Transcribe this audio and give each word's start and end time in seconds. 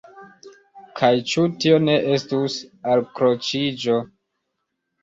Kaj 1.01 1.09
ĉu 1.33 1.45
tio 1.65 1.77
ne 1.83 1.99
estus 2.17 2.57
alkroĉiĝo? 2.95 4.05